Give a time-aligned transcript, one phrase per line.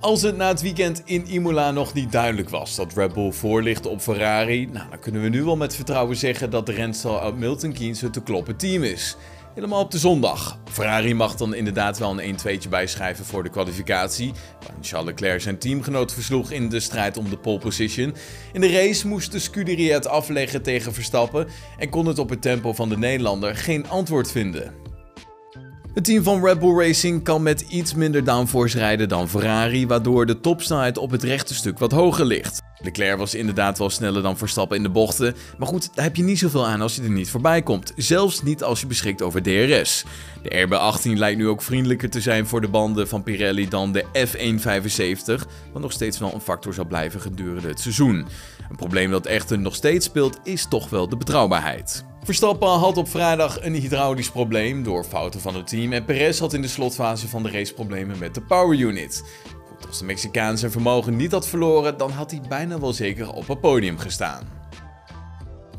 [0.00, 3.62] Als het na het weekend in Imola nog niet duidelijk was dat Red Bull voor
[3.62, 7.20] ligt op Ferrari, nou, dan kunnen we nu wel met vertrouwen zeggen dat de renstal
[7.20, 9.16] uit Milton Keynes het te kloppen team is.
[9.54, 10.58] Helemaal op de zondag.
[10.70, 14.32] Ferrari mag dan inderdaad wel een 1-2'tje bijschrijven voor de kwalificatie.
[14.60, 18.14] Waarin Charles Leclerc zijn teamgenoot versloeg in de strijd om de pole position.
[18.52, 21.46] In de race moest de Scuderia het afleggen tegen Verstappen
[21.78, 24.89] en kon het op het tempo van de Nederlander geen antwoord vinden.
[25.94, 30.26] Het team van Red Bull Racing kan met iets minder downforce rijden dan Ferrari, waardoor
[30.26, 32.60] de topsnelheid op het rechte stuk wat hoger ligt.
[32.78, 36.22] Leclerc was inderdaad wel sneller dan Verstappen in de bochten, maar goed, daar heb je
[36.22, 37.92] niet zoveel aan als je er niet voorbij komt.
[37.96, 40.04] Zelfs niet als je beschikt over DRS.
[40.42, 44.04] De RB18 lijkt nu ook vriendelijker te zijn voor de banden van Pirelli dan de
[44.04, 48.26] F175, wat nog steeds wel een factor zal blijven gedurende het seizoen.
[48.70, 52.04] Een probleem dat echter nog steeds speelt is toch wel de betrouwbaarheid.
[52.30, 56.52] Verstappen had op vrijdag een hydraulisch probleem door fouten van het team en Perez had
[56.52, 59.24] in de slotfase van de race problemen met de power unit.
[59.86, 63.48] Als de Mexicaan zijn vermogen niet had verloren, dan had hij bijna wel zeker op
[63.48, 64.59] het podium gestaan.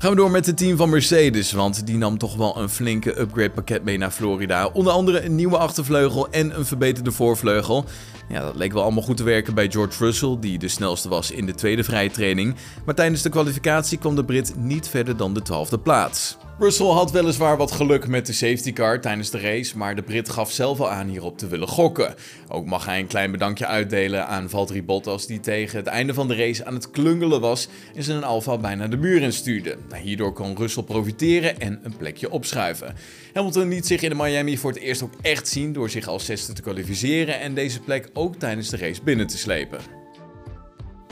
[0.00, 3.20] Gaan we door met het team van Mercedes, want die nam toch wel een flinke
[3.20, 4.66] upgrade pakket mee naar Florida.
[4.66, 7.84] Onder andere een nieuwe achtervleugel en een verbeterde voorvleugel.
[8.28, 11.30] Ja, dat leek wel allemaal goed te werken bij George Russell, die de snelste was
[11.30, 12.54] in de tweede vrije training.
[12.84, 16.36] Maar tijdens de kwalificatie kwam de Brit niet verder dan de twaalfde plaats.
[16.60, 20.28] Russell had weliswaar wat geluk met de safety car tijdens de race, maar de Brit
[20.28, 22.14] gaf zelf al aan hierop te willen gokken.
[22.48, 26.28] Ook mag hij een klein bedankje uitdelen aan Valtteri Bottas die tegen het einde van
[26.28, 29.76] de race aan het klungelen was en zijn Alfa bijna de muur instuurde.
[29.88, 32.94] Nou, hierdoor kon Russell profiteren en een plekje opschuiven.
[33.34, 36.24] Hamilton liet zich in de Miami voor het eerst ook echt zien door zich als
[36.24, 39.80] zesde te kwalificeren en deze plek ook tijdens de race binnen te slepen.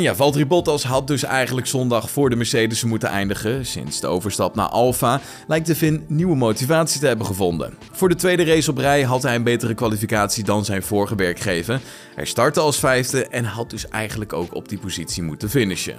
[0.00, 3.66] Ja, Valtteri Bottas had dus eigenlijk zondag voor de Mercedes moeten eindigen.
[3.66, 7.74] Sinds de overstap naar Alfa lijkt de Finn nieuwe motivatie te hebben gevonden.
[7.92, 11.80] Voor de tweede race op rij had hij een betere kwalificatie dan zijn vorige werkgever.
[12.14, 15.96] Hij startte als vijfde en had dus eigenlijk ook op die positie moeten finishen.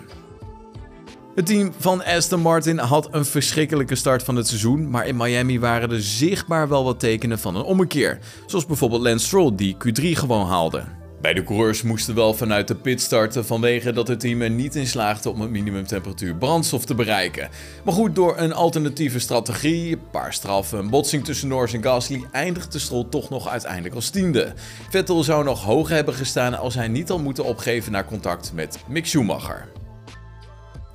[1.36, 5.60] Het team van Aston Martin had een verschrikkelijke start van het seizoen, maar in Miami
[5.60, 8.20] waren er zichtbaar wel wat tekenen van een ommekeer.
[8.46, 10.99] Zoals bijvoorbeeld Lance Stroll die Q3 gewoon haalde.
[11.22, 14.76] Bij de coureurs moesten wel vanuit de pit starten vanwege dat het team er niet
[14.76, 17.50] in slaagde om het minimumtemperatuur brandstof te bereiken.
[17.84, 22.26] Maar goed, door een alternatieve strategie, een paar straffen, een botsing tussen Norris en Gasly,
[22.32, 24.54] eindigde Stroll toch nog uiteindelijk als tiende.
[24.90, 28.80] Vettel zou nog hoger hebben gestaan als hij niet al moeten opgeven naar contact met
[28.88, 29.79] Mick Schumacher.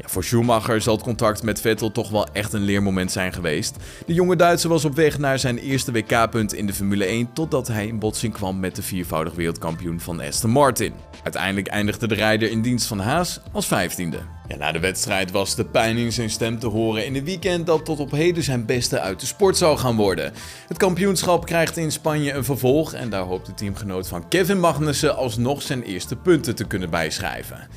[0.06, 3.76] Voor Schumacher zal het contact met Vettel toch wel echt een leermoment zijn geweest.
[4.06, 7.68] De jonge Duitser was op weg naar zijn eerste WK-punt in de Formule 1 totdat
[7.68, 10.92] hij in botsing kwam met de viervoudig wereldkampioen van Aston Martin.
[11.22, 14.18] Uiteindelijk eindigde de rijder in dienst van Haas als vijftiende.
[14.58, 17.84] Na de wedstrijd was de pijn in zijn stem te horen in een weekend dat
[17.84, 20.32] tot op heden zijn beste uit de sport zou gaan worden.
[20.68, 25.16] Het kampioenschap krijgt in Spanje een vervolg en daar hoopt de teamgenoot van Kevin Magnussen
[25.16, 27.68] alsnog zijn eerste punten te kunnen bijschrijven.